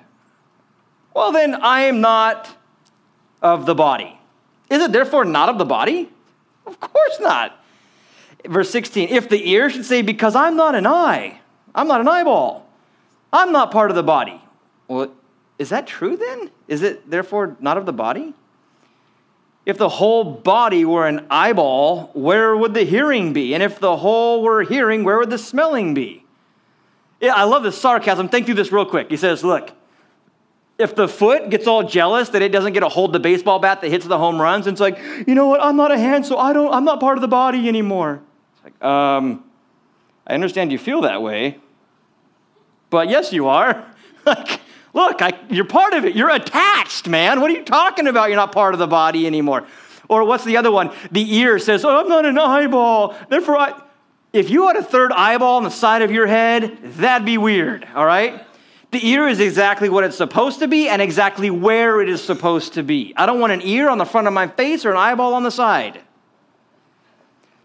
[1.15, 2.57] Well, then I am not
[3.43, 4.19] of the body.
[4.71, 6.11] Is it therefore not of the body?
[6.67, 7.59] Of course not.
[8.47, 11.41] Verse 16 If the ear should say, Because I'm not an eye,
[11.75, 12.69] I'm not an eyeball,
[13.33, 14.41] I'm not part of the body.
[14.87, 15.13] Well,
[15.59, 16.51] is that true then?
[16.69, 18.35] Is it therefore not of the body?
[19.67, 23.53] If the whole body were an eyeball, where would the hearing be?
[23.53, 26.25] And if the whole were hearing, where would the smelling be?
[27.21, 28.29] Yeah, I love this sarcasm.
[28.29, 29.11] Think through this real quick.
[29.11, 29.73] He says, Look,
[30.79, 33.81] if the foot gets all jealous that it doesn't get to hold the baseball bat
[33.81, 36.25] that hits the home runs, and it's like, you know what, I'm not a hand,
[36.25, 38.23] so I don't, I'm not part of the body anymore.
[38.55, 39.45] It's like, um,
[40.27, 41.59] I understand you feel that way,
[42.91, 43.85] but yes, you are.
[44.25, 44.61] like,
[44.99, 46.15] look, I, you're part of it.
[46.15, 47.41] You're attached, man.
[47.41, 48.29] What are you talking about?
[48.29, 49.67] You're not part of the body anymore.
[50.09, 50.91] Or what's the other one?
[51.13, 53.15] The ear says, oh, I'm not an eyeball.
[53.29, 53.83] Therefore, I,
[54.33, 57.87] if you had a third eyeball on the side of your head, that'd be weird,
[57.95, 58.45] all right?
[58.91, 62.75] The ear is exactly what it's supposed to be and exactly where it is supposed
[62.75, 63.13] to be.
[63.17, 65.43] I don't want an ear on the front of my face or an eyeball on
[65.43, 66.01] the side.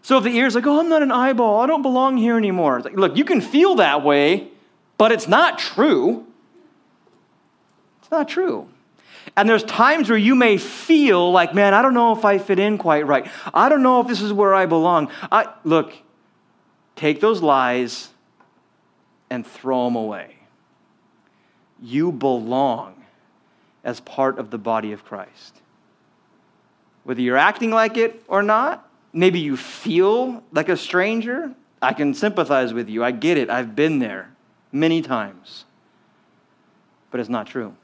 [0.02, 2.80] So if the ear's like, oh, I'm not an eyeball, I don't belong here anymore.
[2.82, 4.48] Like, look, you can feel that way,
[4.98, 6.26] but it's not true.
[8.14, 8.68] Not true.
[9.36, 12.58] And there's times where you may feel like, man, I don't know if I fit
[12.58, 13.26] in quite right.
[13.52, 15.10] I don't know if this is where I belong.
[15.32, 15.94] I, look,
[16.96, 18.10] Take those lies
[19.30, 20.36] and throw them away.
[21.82, 22.94] You belong
[23.82, 25.60] as part of the body of Christ.
[27.02, 31.54] Whether you're acting like it or not, maybe you feel like a stranger.
[31.82, 33.04] I can sympathize with you.
[33.04, 33.50] I get it.
[33.50, 34.30] I've been there
[34.72, 35.64] many times.
[37.10, 37.76] But it's not true.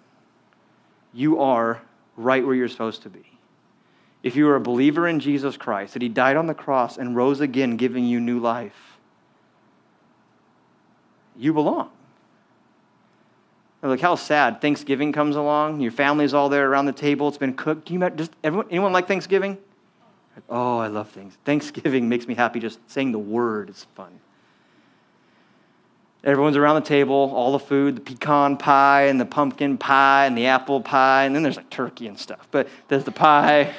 [1.12, 1.82] You are
[2.16, 3.24] right where you're supposed to be.
[4.22, 7.16] If you are a believer in Jesus Christ, that He died on the cross and
[7.16, 8.98] rose again, giving you new life,
[11.36, 11.90] you belong.
[13.82, 15.80] Look how sad Thanksgiving comes along.
[15.80, 17.28] Your family's all there around the table.
[17.28, 17.86] It's been cooked.
[17.86, 19.56] Do you just everyone, anyone like Thanksgiving?
[20.50, 21.36] Oh, I love things.
[21.44, 22.60] Thanksgiving makes me happy.
[22.60, 24.20] Just saying the word is fun.
[26.22, 30.37] Everyone's around the table, all the food, the pecan pie and the pumpkin pie and
[30.37, 32.46] the apple pie, and then there's like turkey and stuff.
[32.50, 33.74] But there's the pie.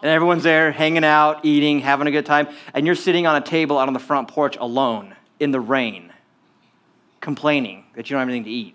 [0.00, 2.48] And everyone's there hanging out, eating, having a good time.
[2.74, 6.12] And you're sitting on a table out on the front porch alone in the rain,
[7.20, 8.74] complaining that you don't have anything to eat.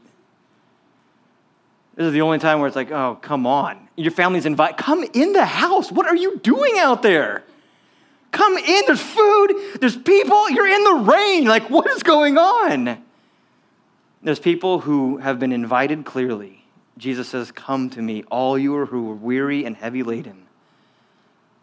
[1.96, 3.88] This is the only time where it's like, oh, come on.
[3.96, 4.78] Your family's invited.
[4.78, 5.92] Come in the house.
[5.92, 7.44] What are you doing out there?
[8.34, 8.84] Come in.
[8.86, 9.54] There's food.
[9.80, 10.50] There's people.
[10.50, 11.46] You're in the rain.
[11.46, 13.02] Like, what is going on?
[14.22, 16.66] There's people who have been invited clearly.
[16.98, 20.46] Jesus says, Come to me, all you who are weary and heavy laden,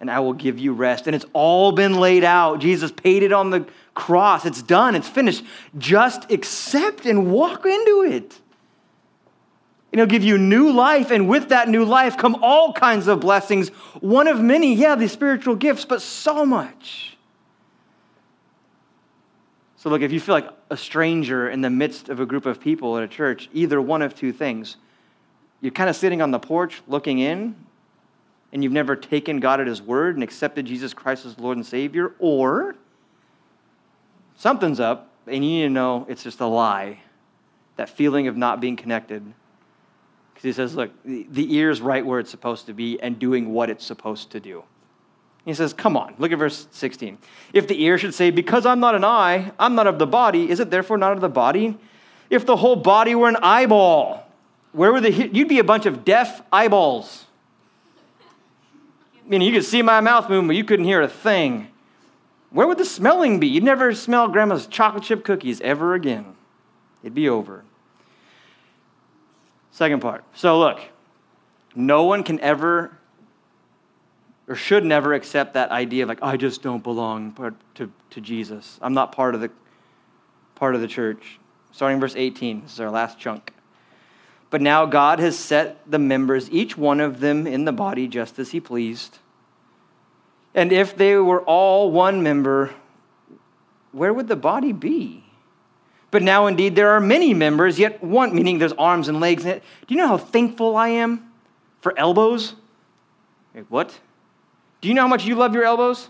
[0.01, 1.07] and I will give you rest.
[1.07, 2.61] And it's all been laid out.
[2.61, 4.47] Jesus paid it on the cross.
[4.47, 5.45] It's done, it's finished.
[5.77, 8.41] Just accept and walk into it.
[9.93, 13.21] And he'll give you new life, and with that new life come all kinds of
[13.21, 13.71] blessings.
[14.01, 17.17] One of many, yeah, the spiritual gifts, but so much.
[19.77, 22.61] So, look, if you feel like a stranger in the midst of a group of
[22.61, 24.77] people at a church, either one of two things.
[25.61, 27.57] You're kind of sitting on the porch looking in,
[28.53, 31.67] and you've never taken God at His word and accepted Jesus Christ as Lord and
[31.67, 32.77] Savior, or
[34.37, 37.01] something's up, and you need to know it's just a lie.
[37.77, 39.25] That feeling of not being connected.
[40.41, 43.69] Because he says, look, the ear's right where it's supposed to be and doing what
[43.69, 44.65] it's supposed to do.
[45.45, 47.19] He says, come on, look at verse 16.
[47.53, 50.49] If the ear should say, because I'm not an eye, I'm not of the body,
[50.49, 51.77] is it therefore not of the body?
[52.31, 54.27] If the whole body were an eyeball,
[54.73, 57.27] where would the, you'd be a bunch of deaf eyeballs.
[59.23, 61.69] I mean, you could see my mouth moving, but you couldn't hear a thing.
[62.49, 63.47] Where would the smelling be?
[63.47, 66.35] You'd never smell grandma's chocolate chip cookies ever again.
[67.03, 67.65] It'd be over.
[69.73, 70.25] Second part.
[70.35, 70.81] So, look,
[71.75, 72.97] no one can ever
[74.51, 77.33] or should never accept that idea of like, I just don't belong
[77.77, 78.81] to, to Jesus.
[78.83, 79.51] I'm not part of the
[80.57, 81.39] part of the church.
[81.71, 83.53] Starting verse 18, this is our last chunk.
[84.51, 88.41] But now God has set the members, each one of them in the body, just
[88.41, 89.19] as he pleased.
[90.53, 92.75] And if they were all one member,
[93.93, 95.20] where would the body be?
[96.11, 99.45] But now, indeed, there are many members, yet one, meaning there's arms and legs.
[99.45, 101.31] Do you know how thankful I am
[101.81, 102.55] for elbows?
[103.55, 103.99] Wait, what?
[104.81, 106.09] Do you know how much you love your elbows?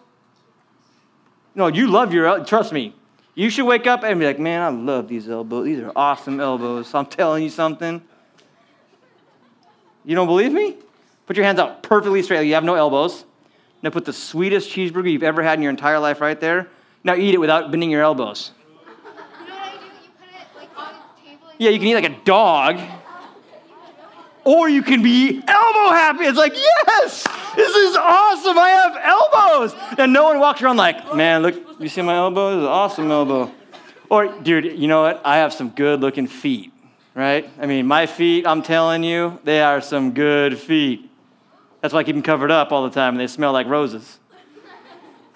[1.54, 2.48] No, you love your, elbows.
[2.48, 2.94] trust me.
[3.34, 5.64] You should wake up and be like, man, I love these elbows.
[5.64, 6.94] These are awesome elbows.
[6.94, 8.02] I'm telling you something.
[10.04, 10.76] You don't believe me?
[11.26, 12.46] Put your hands out perfectly straight.
[12.46, 13.24] You have no elbows.
[13.82, 16.68] Now put the sweetest cheeseburger you've ever had in your entire life right there.
[17.04, 18.50] Now eat it without bending your elbows.
[18.60, 19.84] You know what I do?
[19.84, 21.49] You put it like on the table.
[21.60, 22.80] Yeah, you can eat like a dog.
[24.44, 26.24] Or you can be elbow happy.
[26.24, 28.58] It's like, yes, this is awesome.
[28.58, 29.98] I have elbows.
[29.98, 32.52] And no one walks around like, man, look, you see my elbow?
[32.52, 33.52] This is an awesome elbow.
[34.08, 35.20] Or, dude, you know what?
[35.22, 36.72] I have some good looking feet,
[37.14, 37.46] right?
[37.60, 41.10] I mean, my feet, I'm telling you, they are some good feet.
[41.82, 44.18] That's why I keep them covered up all the time and they smell like roses.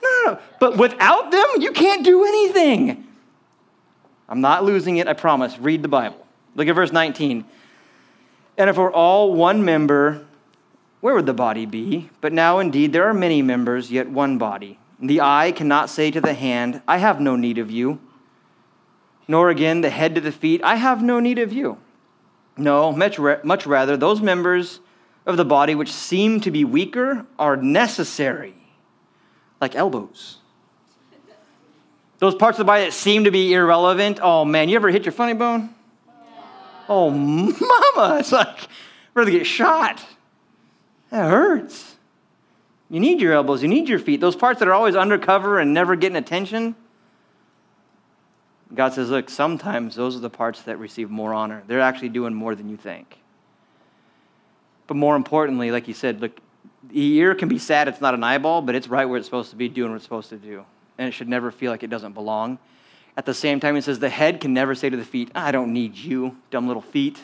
[0.03, 0.39] No, no, no.
[0.59, 3.09] But without them, you can't do anything.
[4.29, 5.59] I'm not losing it, I promise.
[5.59, 6.27] Read the Bible.
[6.55, 7.45] Look at verse 19.
[8.57, 10.25] And if we're all one member,
[11.01, 12.11] where would the body be?
[12.21, 14.79] But now indeed there are many members, yet one body.
[15.01, 18.01] The eye cannot say to the hand, I have no need of you.
[19.27, 21.79] Nor again the head to the feet, I have no need of you.
[22.57, 24.81] No, much, much rather, those members
[25.27, 28.55] of the body which seem to be weaker are necessary,
[29.61, 30.39] like elbows.
[32.25, 35.05] Those parts of the body that seem to be irrelevant, oh man, you ever hit
[35.05, 35.75] your funny bone?
[36.89, 38.67] Oh, mama, it's like,
[39.13, 40.03] rather get shot.
[41.11, 41.97] That hurts.
[42.89, 44.23] You need your elbows, you need your feet.
[44.23, 46.75] Those parts that are always undercover and never getting attention.
[48.73, 51.63] God says, look, sometimes those are the parts that receive more honor.
[51.67, 53.19] They're actually doing more than you think.
[54.87, 56.41] But more importantly, like you said, look,
[56.89, 59.51] the ear can be sad it's not an eyeball, but it's right where it's supposed
[59.51, 60.65] to be, doing what it's supposed to do.
[60.99, 62.59] And it should never feel like it doesn't belong.
[63.17, 65.53] At the same time, he says the head can never say to the feet, I
[65.53, 67.19] don't need you, dumb little feet.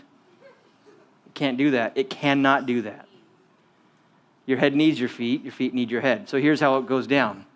[1.27, 1.93] It can't do that.
[1.97, 3.07] It cannot do that.
[4.47, 6.29] Your head needs your feet, your feet need your head.
[6.29, 7.47] So here's how it goes down.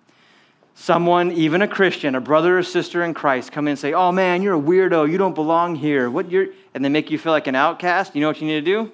[0.76, 4.10] Someone, even a Christian, a brother or sister in Christ, come in and say, Oh
[4.10, 6.10] man, you're a weirdo, you don't belong here.
[6.10, 8.14] What you're and they make you feel like an outcast.
[8.14, 8.92] You know what you need to do?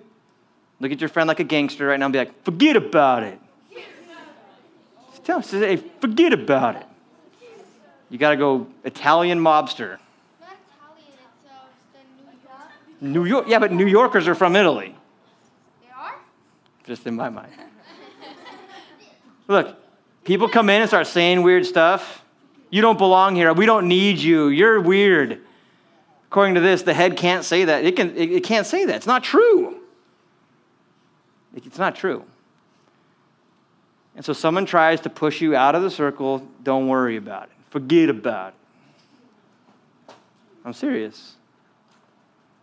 [0.78, 3.38] Look at your friend like a gangster right now and be like, forget about it.
[5.10, 6.86] Just tell him, say, forget about it.
[8.10, 9.98] You got to go Italian mobster.
[10.40, 11.46] Not Italian, it's,
[11.94, 11.98] uh,
[13.00, 13.14] New York.
[13.14, 14.94] New York, yeah, but New Yorkers are from Italy.
[15.80, 16.14] They are?
[16.84, 17.52] Just in my mind.
[19.46, 19.76] Look,
[20.24, 22.24] people come in and start saying weird stuff.
[22.70, 23.52] You don't belong here.
[23.52, 24.48] We don't need you.
[24.48, 25.40] You're weird.
[26.28, 27.84] According to this, the head can't say that.
[27.84, 28.96] It, can, it, it can't say that.
[28.96, 29.80] It's not true.
[31.54, 32.24] It's not true.
[34.14, 37.59] And so someone tries to push you out of the circle, don't worry about it.
[37.70, 38.54] Forget about
[40.08, 40.14] it.
[40.64, 41.36] I'm serious.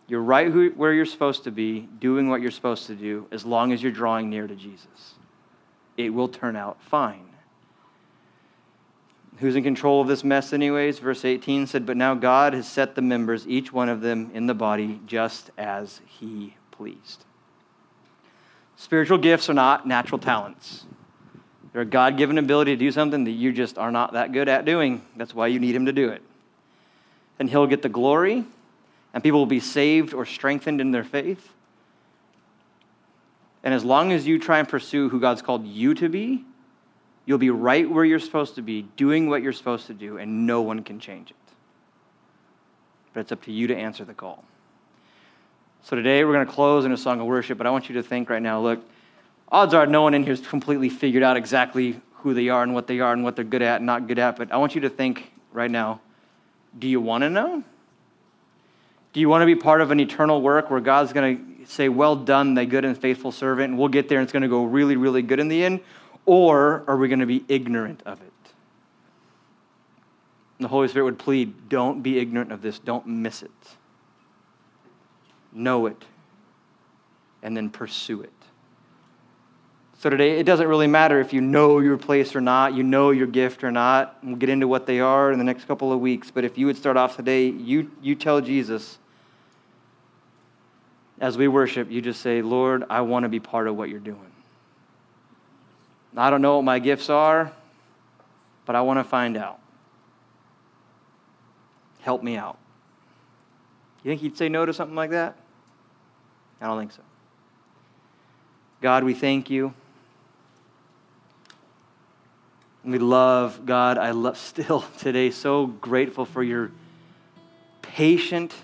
[0.06, 3.72] You're right where you're supposed to be, doing what you're supposed to do, as long
[3.72, 5.14] as you're drawing near to Jesus.
[5.96, 7.26] It will turn out fine.
[9.38, 10.98] Who's in control of this mess, anyways?
[10.98, 14.46] Verse 18 said, But now God has set the members, each one of them, in
[14.46, 17.24] the body just as he pleased.
[18.76, 20.86] Spiritual gifts are not natural talents.
[21.74, 24.64] A God given ability to do something that you just are not that good at
[24.64, 25.02] doing.
[25.16, 26.22] That's why you need Him to do it.
[27.38, 28.44] And He'll get the glory,
[29.14, 31.52] and people will be saved or strengthened in their faith.
[33.62, 36.44] And as long as you try and pursue who God's called you to be,
[37.26, 40.46] you'll be right where you're supposed to be, doing what you're supposed to do, and
[40.46, 41.36] no one can change it.
[43.12, 44.44] But it's up to you to answer the call.
[45.82, 47.94] So today we're going to close in a song of worship, but I want you
[47.96, 48.82] to think right now look,
[49.50, 52.74] odds are no one in here has completely figured out exactly who they are and
[52.74, 54.74] what they are and what they're good at and not good at, but I want
[54.74, 56.00] you to think right now
[56.78, 57.64] do you want to know?
[59.12, 61.88] Do you want to be part of an eternal work where God's going to say,
[61.88, 64.48] Well done, thy good and faithful servant, and we'll get there and it's going to
[64.48, 65.80] go really, really good in the end?
[66.26, 68.32] Or are we going to be ignorant of it?
[70.58, 73.50] And the Holy Spirit would plead, Don't be ignorant of this, don't miss it.
[75.52, 76.04] Know it,
[77.42, 78.32] and then pursue it.
[79.98, 83.10] So today, it doesn't really matter if you know your place or not, you know
[83.10, 84.16] your gift or not.
[84.22, 86.30] We'll get into what they are in the next couple of weeks.
[86.30, 88.96] But if you would start off today, you, you tell Jesus,
[91.20, 93.98] as we worship, you just say, Lord, I want to be part of what you're
[93.98, 94.30] doing.
[96.16, 97.50] I don't know what my gifts are,
[98.66, 99.58] but I want to find out.
[102.02, 102.56] Help me out.
[104.04, 105.36] You think he'd say no to something like that?
[106.60, 107.02] I don't think so.
[108.80, 109.74] God, we thank you.
[112.88, 116.72] We love, God, I love still today, so grateful for your
[117.82, 118.54] patient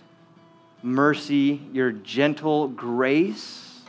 [0.82, 3.82] mercy, your gentle grace.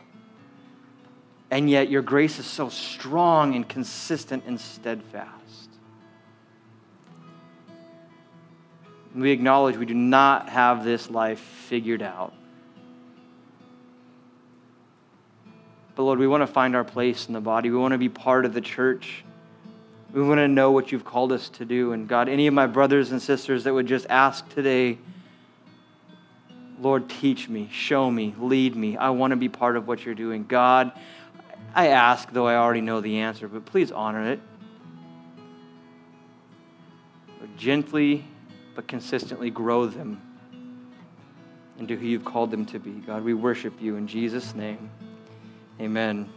[1.49, 5.69] And yet your grace is so strong and consistent and steadfast.
[9.13, 12.33] We acknowledge we do not have this life figured out.
[15.95, 17.69] But Lord, we want to find our place in the body.
[17.69, 19.23] We want to be part of the church.
[20.15, 21.91] We want to know what you've called us to do.
[21.91, 24.97] And God, any of my brothers and sisters that would just ask today,
[26.79, 28.95] Lord, teach me, show me, lead me.
[28.95, 30.45] I want to be part of what you're doing.
[30.45, 30.93] God,
[31.73, 34.39] I ask, though I already know the answer, but please honor it.
[37.57, 38.23] Gently
[38.73, 40.21] but consistently grow them
[41.77, 42.91] into who you've called them to be.
[42.91, 44.89] God, we worship you in Jesus' name.
[45.81, 46.29] Amen.